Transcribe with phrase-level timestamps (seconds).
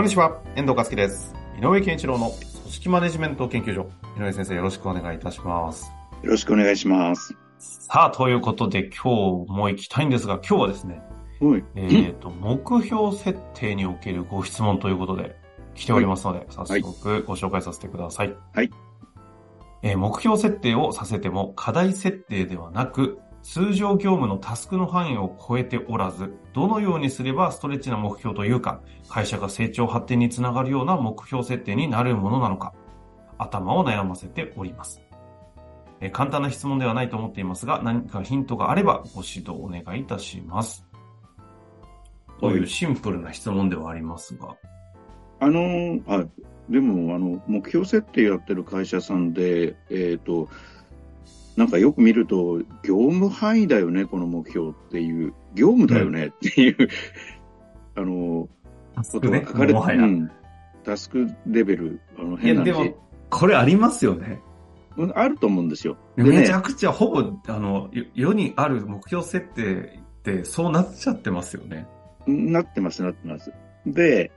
[0.00, 1.34] こんにちは、遠藤和樹です。
[1.58, 3.90] 井上健一郎の組織マネジメント研究所。
[4.16, 5.92] 井上先生、よろしくお願いいたします。
[6.22, 7.36] よろしくお願いします。
[7.58, 11.02] さあ、ということで今日も行きたいんですが、今日はですね、
[11.42, 15.36] はい、えっ、ー、と、目標設定におけるご質問ということで
[15.74, 18.34] 来ておりますので、はい、早速ご紹介させてください。
[18.54, 18.70] はい。
[19.82, 32.74] えー、目標設定をさせても課題設定ではなく、通常業務のタスクの範囲を超えておらず、どのようにすればストレッチな目標というか、会社が成長発展につながるような目標設定になるものなのか、
[33.38, 35.02] 頭を悩ませております。
[36.00, 40.86] え簡単な質問ではないと思っていますが、何かヒントがあればご指導お願いいたします。
[42.40, 44.56] というシンプルな質問ではありますが。
[45.40, 46.24] あの、あ、
[46.70, 50.48] でも、あの、目標設定やってる会社さんで、えっ、ー、と、
[51.56, 56.76] なんかよく見ると、業務範囲だよね、この目標っていう、業務だよねっていう、
[57.96, 58.48] うん、あの、
[59.10, 60.30] ことが書かれて、うん、
[60.84, 62.66] タスクレベル、あの変な話。
[62.66, 62.96] いや、でも、
[63.30, 64.40] これありますよね。
[65.14, 65.96] あると思うんですよ。
[66.16, 71.86] めちゃくちゃ、ほぼ、あの、世にある目標設定ってそうなっちゃってますよね。
[72.26, 73.52] なってます、なってます。
[73.86, 74.30] で、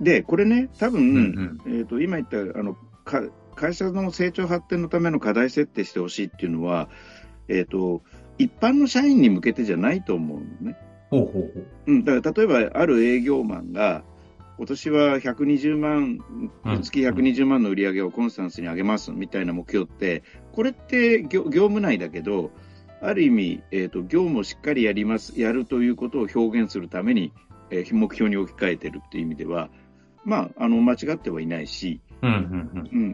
[0.00, 3.22] で、これね、多分、うんうん、えっ、ー、と、今言った、あの、か
[3.56, 6.88] 会社の成長発展のための課題設定してほしいっていうのは、
[7.48, 8.02] えっ、ー、と、
[8.38, 10.76] 一般の社員に向けてじゃないと思うのね。
[11.10, 11.66] ほうほうほう。
[11.86, 14.04] うん、だから例えば、ある営業マンが、
[14.58, 16.18] 今年は120万、
[16.82, 20.22] 月120万の売り上げをコンスタンスに上げますみたいな目標って、
[20.52, 22.50] これって業業務内だけど、
[23.02, 27.32] ある意味、えーと、業務をしっかりやります、やるということを表現するために、
[27.70, 29.68] えー、目標に置き換えてるっていう意味では、
[30.24, 32.00] まあ、あの間違ってはいないし、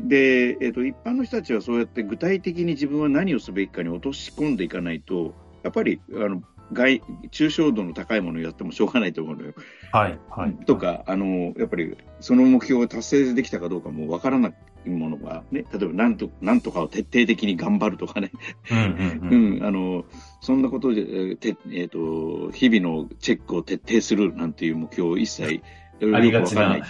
[0.08, 6.42] で、えーと、一般の人たちはそうやって具体的に自分は何をすべきかに落とし込んでいかないと、やっぱりあの
[6.72, 9.54] 外抽象度の高いものをやってもしょうがないと思うのよ。
[9.92, 10.54] はい、はい。
[10.64, 14.52] とか、あの、やっぱりその目標を達成できたかどうかもわからな
[14.84, 18.32] いものがね、例えばなんと、なんとかを徹底的に頑張るとかね。
[18.70, 20.04] うん、うんうん、あの、
[20.40, 25.62] そんなことで、てえっ、ー、と、日々のチェックを徹底するなんていう目標を一切、
[26.00, 26.68] ありがちな。
[26.68, 26.80] はい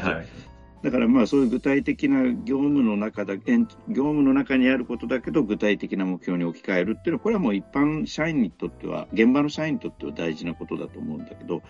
[0.00, 0.26] はい。
[0.82, 3.42] だからまあそういう具体的な業務の中だ業
[3.88, 11.62] 務の中にあることだけど具体的な目標に置き換えるっていうのはこれはもう一般社員にとっては現場の社員にとっては大事なことだと思うんだけどやっ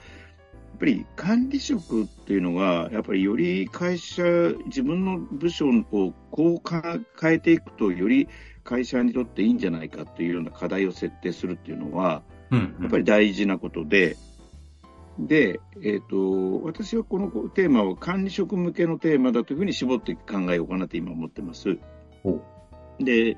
[0.78, 4.22] ぱり管理職っていうのがやっぱりより会社
[4.66, 6.70] 自分の部署をこう
[7.20, 8.28] 変えていくとより
[8.64, 14.16] 会社にとっていいんじゃないかっていうような課題を設定するっていうのは、やっぱり大事なことで、
[15.18, 21.78] で、えーと、私はこのテーマを管理職向けのテーマだというふうに絞って考えようかなと今思ってます。
[22.98, 23.36] で、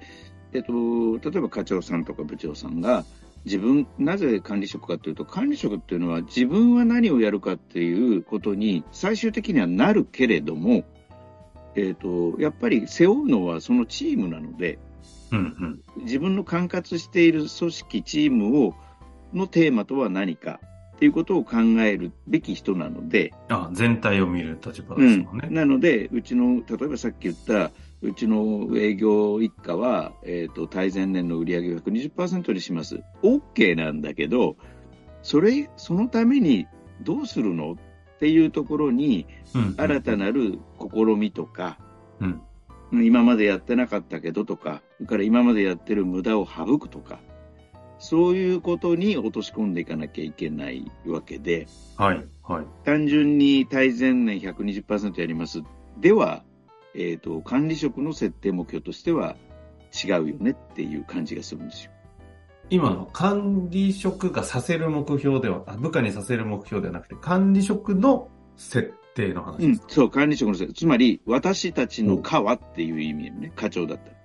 [0.53, 3.05] えーと、例えば課長さんとか部長さんが
[3.45, 10.85] 自分なぜ管理職かというと管理職っていうのは自分は何をやるかっていうことに最終的にはなるけれども、
[11.75, 14.79] えーと、やっぱり背負うのはそのチームなので、
[15.33, 18.75] うんうん、自分の管轄している組織チームを
[19.35, 20.61] のテーマとは何か
[20.95, 23.33] っていうことを考えるべき人なので。
[23.49, 25.49] あ全体を見る立場ですもんね。
[25.49, 33.03] うん、なので、うちの、例えばさっき言った、うちの営業一家は、えっ、ー、と、対前年の売り上げを120%にします。
[33.23, 34.57] OK なんだけど、
[35.23, 36.67] それ、そのために
[37.03, 39.27] どうするのっていうところに、
[39.77, 41.79] 新たなる試みとか、
[42.21, 47.19] うん、今までやってなかったけどとか、それから今までやってる無駄を省くとか、
[47.99, 52.65] そういうことに落とし込んでいかなきゃいけないわけで、はい、はい。
[52.85, 55.63] 単純に対前年120%やります。
[55.99, 56.45] では、
[56.95, 59.37] えっ、ー、と、管理職の設定目標としては
[59.93, 61.91] 違うよねっていう感じがするんですよ。
[62.71, 70.75] 今の管理職がさせる目標では、部下にさせる目標ではなくて、管理職の設定の話ですか、うん、そう、管理職の設定。
[70.75, 74.17] つまり、私たちの課はっていう意味ね、課長だったら。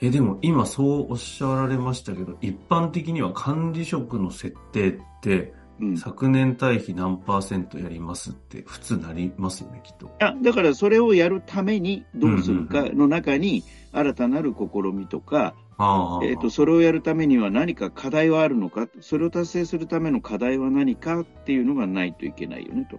[0.00, 10.10] え、でも今そうおっしゃられましたけど、一般的には管理職の設定って、うん、昨年対比何パーセントやりますって普通なりますよね、きっと。
[10.20, 13.62] あだからそれをやるためにどうするかの中に
[13.92, 15.54] 新たなる試みとか。
[16.22, 22.98] えっ、と、それをやるためには何か課題はあるのか、それを達成するための課題は何かっていうのがないといけないよねと。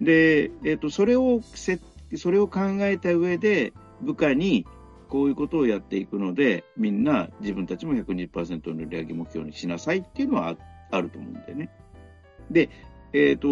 [0.00, 1.80] で、えっ、と、それをせ、
[2.16, 4.66] それを考えた上で、部下に
[5.08, 10.56] こういうことをやっていくので、みんな自分たちも120%の売上目標にしなさいっていうのは
[10.90, 11.70] あると思うんだよね。
[12.50, 12.70] で、
[13.12, 13.48] えっ、と、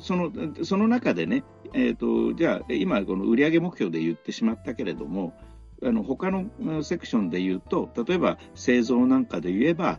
[0.00, 0.32] その、
[0.64, 5.34] その中でね、えっ、と、じゃあ、今この売上目標で言ってしまったけれども、
[5.82, 9.98] あの他のセクションで言うと、例えば製造なんかで言えば、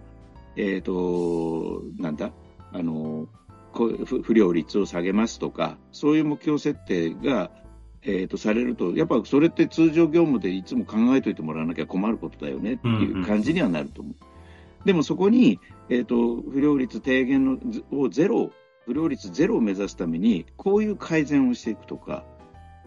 [0.56, 2.32] えっ、と、なんだ、
[2.72, 3.28] あの、
[3.74, 7.52] 不良率を下げますとか、そういう目標設定が、
[8.08, 14.16] えー、とされると、やっぱそれって通常業務でいつも考えておいてもらわなきゃ困ることだよねっていう感じにはなると思う。
[14.86, 15.60] でもそこに、
[15.90, 18.52] えー、と不良率低減のずをゼロ、
[18.86, 22.24] 不良率ゼロを目指すために、こういう改善をしていくとか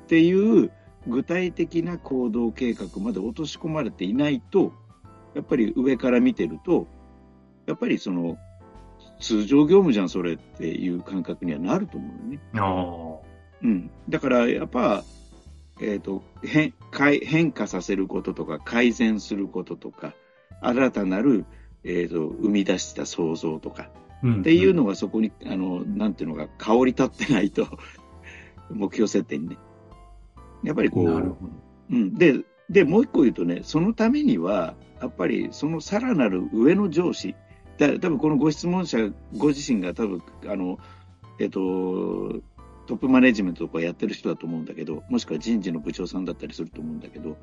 [0.02, 0.70] っていう
[1.08, 4.72] 具体的な行動計画まで落とし込まれていないと、
[5.34, 6.86] やっぱり上から見てると、
[7.66, 8.38] やっぱりその
[9.20, 12.38] 通常業務じゃん、それっていう感覚にはなると思うね。
[13.62, 13.90] あうん。
[14.08, 15.04] だから、やっぱ、
[15.80, 20.14] えっ、と、変、変変化させることとか、改善することとか、
[20.60, 21.44] 新たなる、
[21.84, 23.90] えっ、と、生み出した創造とか、
[24.22, 24.28] あ。
[24.28, 27.66] っっていうのがそこに、あの、なんていうのが、香り立ってないと、
[28.70, 29.56] 目標設定にね。
[30.64, 31.52] やっぱりこう、なるほど。
[31.90, 32.14] うん。
[32.14, 37.34] で、で、もう一個言うとね、そのためには、やっぱりそのさらなる上の上司、
[37.78, 40.78] だ多分このご質問者ご自身が多分、あの、
[41.38, 42.40] えっ、と、
[42.88, 47.34] トップマネジメントとかやってる人だと思うんだけど、もしくは人事の部長さんだったりすると思うんだけど、や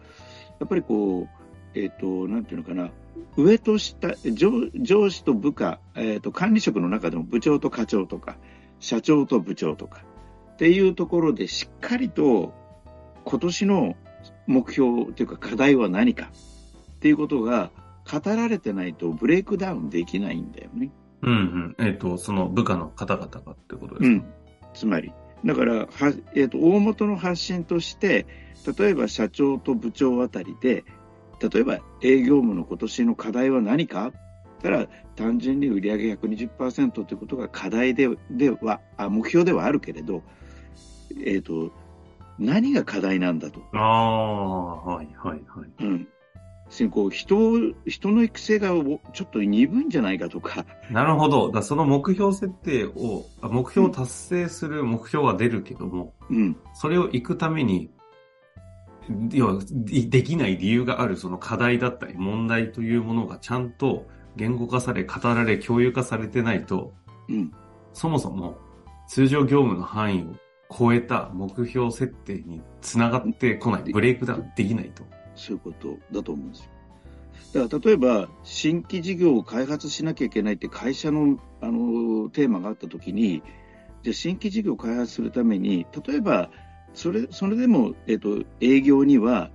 [0.65, 2.89] っぱりこう、えっ、と、なんていうのかな、
[3.37, 8.37] 上と下、上上司と部下、えっ、と、管理職の中でも部長と課長とか、
[8.79, 10.01] 社長と部長とか、
[10.53, 12.53] っていうところでしっかりと
[13.25, 13.95] 今年の
[14.47, 16.31] 目標というか課題は何か
[16.95, 17.71] っていうことが
[18.09, 20.91] 語られてないとブレイクダウンできないんだよね。
[21.21, 21.85] うんうん。
[21.85, 24.33] えっ、と、その部下の方々がってことですか、うん。
[24.73, 25.11] つまり、
[25.45, 25.87] だから、は
[26.33, 28.25] えっ、と、大元の発信として、
[28.77, 30.83] 例えば社長と部長あたりで、
[31.39, 34.11] 例えば営業部の今年の課題は何か？
[34.63, 40.23] たら単純に売上120%ということが課題でではあ、目標ではあるけれど、
[41.23, 41.71] えっ、と、
[42.39, 43.61] 何が課題なんだと。
[43.73, 45.69] ああ、はいはいはい。
[45.79, 46.04] うん。
[46.69, 47.09] 人を、
[47.85, 51.51] 人の育成がおちょっと鈍いんじゃないかとか、なるほど。
[51.51, 56.57] だその目標設定を、あ目標を達成する目標は出るけども、うん。
[56.73, 57.91] それを行くために、
[59.31, 66.93] 要は、いできない理由があるその課題だったり問題というものがちゃんと言語化され、語られ、共有化されてないと、
[67.29, 67.51] うん。
[67.93, 68.57] そもそも
[69.07, 70.35] 通常業務の範囲を
[70.77, 75.03] 超えた目標設定につながってこない、ブレイクダウンできないと。
[75.35, 76.69] そういうことだと思うんですよ。
[77.53, 83.43] だから例えば、新規事業を開発しなきゃいけないって会社のあのテーマがあったときに、
[84.03, 86.49] じゃあ新規事業を開発するために、例えば、
[86.93, 89.51] それそれでも、えっと、営業には、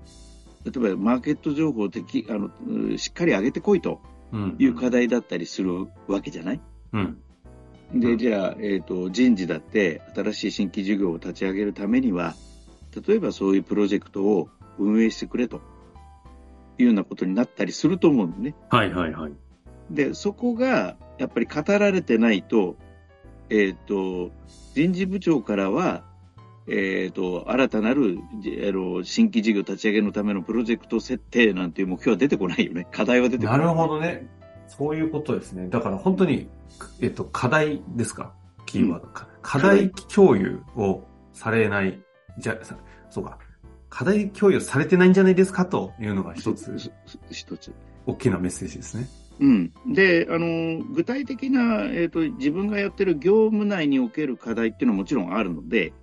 [0.65, 4.01] 例えばマーケット情報を的あのうんしっかり上げてこいと
[4.33, 4.57] うん。
[4.59, 6.61] いう課題だったりするわけじゃない？
[6.93, 7.19] うん。
[7.95, 12.35] で、うんじゃあ、えっ、と、人事だって新しい新規事業を立ち上げるためには、
[13.07, 14.49] 例えばそういうプロジェクトを
[14.79, 15.61] 運営してくれと
[16.81, 18.55] いうようなことになったりすると思うんね。
[18.71, 19.33] はいはいはい。
[19.91, 22.77] で、そこがやっぱり語られてないと、
[23.49, 24.31] えっ、と、
[24.75, 26.05] 人事部長からは、
[26.69, 32.87] えっ、と、新たなる、じあの、新規事業立ち上げのためのプロジェクト設定なんていう目標は出てこないよね。
[32.93, 33.59] 課題は出てこな。
[33.59, 34.29] ないるほどね。
[34.69, 35.69] そういうことですね。
[35.69, 36.49] だから本当に、
[37.01, 38.33] えっと、課題ですか？
[38.67, 39.09] キーワード。
[39.09, 41.03] か課題共有を
[41.33, 42.01] されない、
[42.39, 42.77] じゃ、さ
[43.09, 43.39] そうか。
[43.91, 46.91] 課題共有されてないんじゃないですかというのが一つ、そ
[47.31, 47.73] 一つ。
[48.07, 49.07] 大きなメッセージですね。
[49.41, 55.95] うん、であの具体的な、えーと、自分がやってる業務内における課題っていうのはもちろんあるので、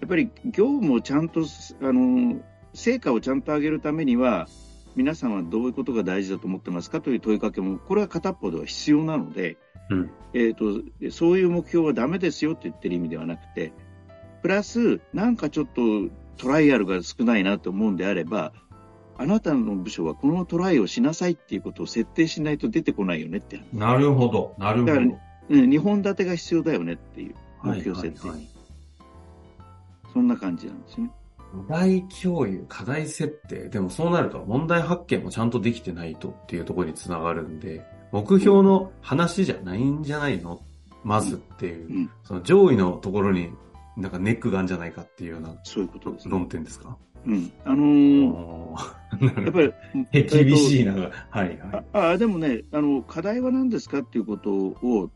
[0.00, 1.42] やっぱり業務をちゃんと、
[1.80, 2.40] あの
[2.74, 4.48] 成果をちゃんと上げるためには、
[4.96, 9.56] 皆さんはどういうことが大事だと思ってますかという問いかけも、これは片っぽでは必要なので、
[9.90, 13.72] うんえーと、そういう目標はダメですよって言ってる意味ではなくて、
[14.42, 18.52] プラス、なんかちょっとトライアルが少ないなと思うんであれば、
[19.16, 23.64] あなたの部署はこのトライをしなさいっていうことを設定しないと出てこないよねって話。
[23.72, 24.54] なるほど。
[24.58, 24.92] なるほど。
[24.92, 25.18] だから
[25.50, 28.28] うん、2本立てが必要だよねっていう目標設定。
[28.28, 28.54] はいはいはい
[30.14, 31.10] そんな感じなんですね。
[31.68, 33.68] 課題共有、課題設定。
[33.68, 40.62] でもそうなると問題発見もちゃんとできてないとっていうところにつながるんで、目標の話じゃないんじゃないの？
[41.02, 43.50] まずっていう、うん、その上位のところに
[43.96, 46.32] なんかネックがあるんじゃないかっていうようなそういうことです、ね。
[46.32, 46.96] 論点ですか？
[47.26, 47.52] うん。
[47.64, 49.72] あのーやっぱり、
[50.12, 50.92] え厳しいな。
[50.94, 51.58] はいはい。
[51.92, 55.10] ああでもねあの、課題は何ですかっていうことを、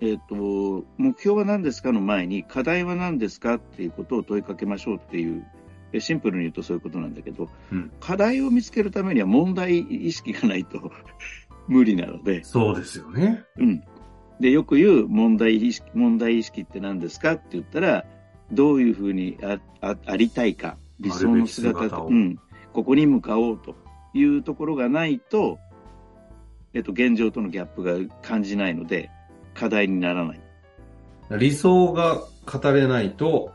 [0.00, 5.44] えっと、目標は何ですかの前に、課題は何ですかっていうことを問いかけましょうっていう、
[5.92, 10.90] えシンプルに言うとそういうことなんだけど、うん課題を見つけるためには問題意識がないと
[11.68, 13.44] 無理なので、そうですよね。
[13.58, 13.82] うん。
[14.40, 18.04] で、よく言う問題意識、問題意識って何ですかって言ったら、
[18.52, 22.38] どういうふうにああありたいか、理想の姿と、うん、
[22.72, 23.74] ここに向かおうと
[24.14, 25.58] いうところがないと、
[26.74, 29.10] えっと、現状とのギャップが感じないので、
[29.54, 30.40] 課題にならない。
[31.30, 33.52] 理想が語れないと、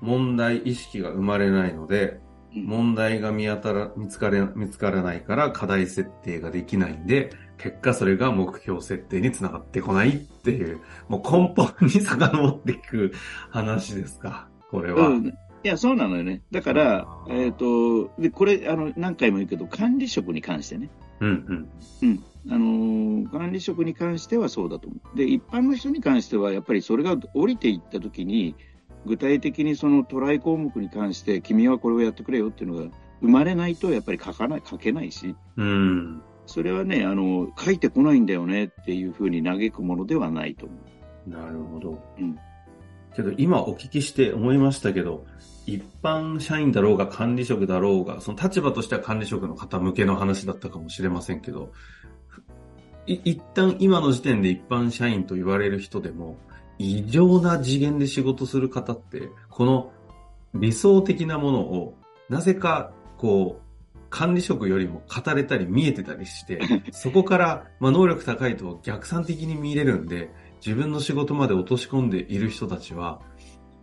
[0.00, 13.12] 問題意識が生まれないので、うん問題が見当たら、見つかれ、見つからないから課題設定ができないんで、結果それが目標設定につながってこないっていう、もう根本に遡っていく
[13.50, 15.08] 話ですか、これは。
[15.08, 15.26] うん。
[15.26, 15.32] い
[15.64, 16.42] や、そうなのよね。
[16.50, 20.88] だからえっ、と、で、これ、あの、何回も言うけど、管理職に関してね。
[21.20, 22.08] うんうん。
[22.08, 22.24] うん。
[22.50, 25.16] あのー管理職に関してはそうだと思う。
[25.16, 28.54] で、一般の人に関しては、やっぱりそれが降りていったときに、
[29.08, 36.22] 具体的にそのトライ項目に関して、君はこれをやってくれよっていうのが生まれないと、やっぱり書かない、書けないし、うん。
[36.46, 40.74] それはね、あの、書いてこないんだよねっていうふうに嘆くものではないと思
[41.26, 41.30] う。
[41.30, 41.98] なるほど。
[42.18, 42.38] うん
[43.18, 45.26] けど今お聞きして思いましたけど、
[45.66, 51.72] 一般社員だろうが管理職だろうが、その立場としては管理職の方向けの話だったかもしれませんけど、
[53.08, 56.38] い一旦今の時点で一般社員と言われる人でも、
[56.78, 59.92] 異常な次元で仕事する方って、この
[60.54, 61.94] 理想的なものを、
[62.28, 66.60] なぜか、こう、管理職よりも語れたり見えてたりして、
[66.92, 70.30] そこから、まあ、能力高いと逆算的に見れるんで、
[70.64, 73.20] 自分の仕事まで落とし込んでいる人たちは、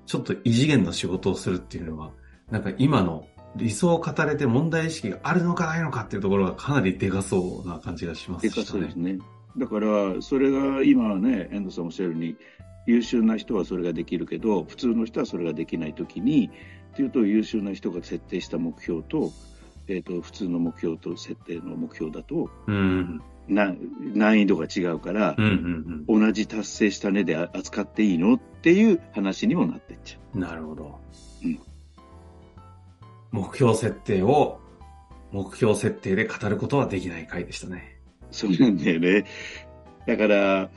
[0.06, 2.12] ちょっと異次元の仕事をするっていうのは、
[2.50, 3.26] なんか今の
[3.56, 8.96] 理想を語れて問題意識があるのかないのかっていうところがかなりでかそうな感じがしますねかそうです。
[8.96, 9.18] ね。
[9.58, 12.36] だから、それが今はね、遠藤さんおっしゃるように、
[12.86, 16.50] 優秀な人はそれができるけど、普通の人はそれができないときに、
[16.94, 19.32] っていうと、優秀な人が設定した目標と、
[19.88, 23.22] えっ、と、普通の目標と設定の目標だと、うん。
[23.48, 30.42] な難易度が違うからうん、うん同じ達成したねで扱っていいのっていう話にもなってっちゃうん。
[30.42, 31.00] なるほど。
[31.44, 31.60] うん
[33.32, 34.62] 目標設定を、
[35.34, 38.00] 目標設定で語ることはできない回でしたね。
[38.32, 38.34] う。
[38.34, 39.26] そうなんだよね。
[40.08, 40.70] だから、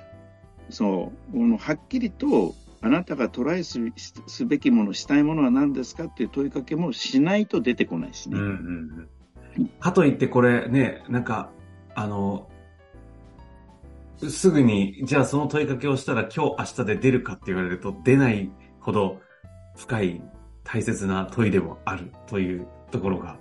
[0.70, 3.80] そう、このはっきりと、あなたがトライす
[4.26, 8.38] すべきもの、したいものは何ですかっていう問いかけもしないと出てこないしね。
[8.38, 9.08] うんうん
[9.58, 9.66] うん。
[9.80, 11.50] かといってこれね、なんか、
[11.94, 12.48] あの、
[14.28, 19.20] すぐに、じゃあその問いかけをしたら今日明日で出るかって言われると出ないほど
[19.76, 20.22] 深い
[20.64, 23.38] 大切な問いでもあるというところが、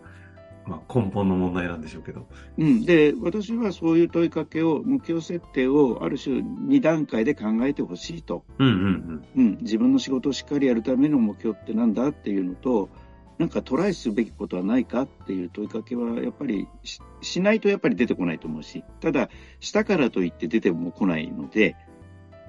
[0.67, 2.27] まあ根本の問題なんでしょうけど。
[2.57, 12.89] うん、で私はそういう問いかけを目標設定をある種2段階で考えてほしいと、うんうんうん、自分の仕事をしっかりやるための目標ってなんだっていうのと
[13.37, 18.83] なんかトライすべきことはないかっていう問いかけはやっぱりししないとやっぱり出てこないと思うし。
[18.99, 21.75] ただしたからといって出ても来ないので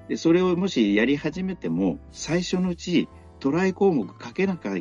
[0.07, 3.07] でそれをもしやり始めても最初のうち
[3.39, 4.75] トライ項目書けなか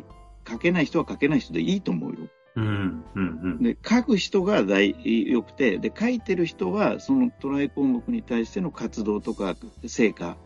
[0.49, 2.29] 書けない人は書けない人でいいと思うよ。
[2.59, 2.65] うん。
[2.65, 3.63] うんうんうん。
[3.63, 4.95] で書く人が大
[5.31, 10.37] よくてで書いてる人はそのトライ項目に対しての活動とか成果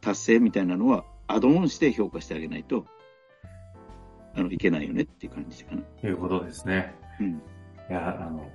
[0.00, 2.86] 達成みたいなのはアドオンして評価してあげないと
[4.34, 5.82] あのいけないよねっていう感じかな。
[6.00, 6.94] ということですね。
[7.20, 7.42] うん、
[7.90, 8.48] いや、あの、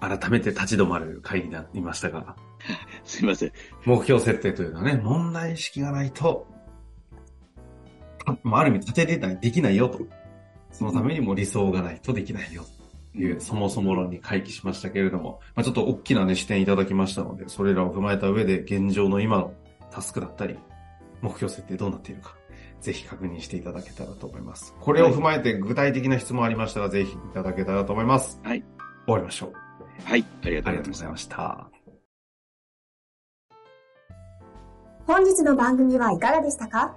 [0.00, 2.36] 改めて立ち止まる回になりましたが、
[3.04, 3.52] すいません。
[3.84, 6.46] 目標設定というのはね、問題意識がないと、
[8.42, 10.06] まあ、ある意味立てれない、できないよと。
[10.72, 12.64] そのためにも理想がないとできないよ
[13.12, 19.52] という、そもそも論に回帰しましたけれども、まあ、ちょっと大きなね、視点いただきましたので、それらを踏まえた上で現状の今の
[19.90, 20.58] タスクだったり、
[21.20, 22.34] 目標設定どうなっているか、
[22.80, 24.74] ぜひ確認していただけたらと思います。
[24.80, 28.40] これを踏まえて具体的な質問ありましたら、ぜひいただけたらと思います。
[28.42, 28.64] はい。
[29.04, 29.52] 終わりましょう。
[30.04, 31.16] はい、ありがとあうございま。
[31.16, 31.68] した。
[35.06, 36.96] 本日の番組はいかがでしたか？